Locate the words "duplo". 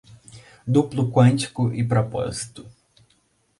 0.67-1.11